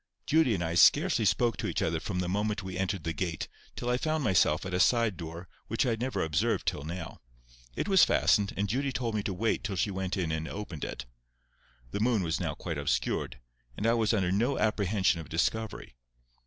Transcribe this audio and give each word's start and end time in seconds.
Judy 0.25 0.55
and 0.55 0.63
I 0.63 0.73
scarcely 0.73 1.25
spoke 1.25 1.57
to 1.57 1.67
each 1.67 1.83
other 1.83 1.99
from 1.99 2.21
the 2.21 2.27
moment 2.27 2.63
we 2.63 2.75
entered 2.75 3.03
the 3.03 3.13
gate 3.13 3.47
till 3.75 3.87
I 3.87 3.97
found 3.97 4.23
myself 4.23 4.65
at 4.65 4.73
a 4.73 4.79
side 4.79 5.15
door 5.15 5.47
which 5.67 5.85
I 5.85 5.91
had 5.91 5.99
never 5.99 6.23
observed 6.23 6.65
till 6.65 6.81
now. 6.81 7.21
It 7.75 7.87
was 7.87 8.03
fastened, 8.03 8.51
and 8.57 8.67
Judy 8.67 8.91
told 8.91 9.13
me 9.13 9.21
to 9.21 9.31
wait 9.31 9.63
till 9.63 9.75
she 9.75 9.91
went 9.91 10.17
in 10.17 10.31
and 10.31 10.47
opened 10.47 10.83
it. 10.85 11.05
The 11.91 11.99
moon 11.99 12.23
was 12.23 12.39
now 12.39 12.55
quite 12.55 12.79
obscured, 12.79 13.37
and 13.77 13.85
I 13.85 13.93
was 13.93 14.11
under 14.11 14.31
no 14.31 14.57
apprehension 14.57 15.21
of 15.21 15.29
discovery. 15.29 15.93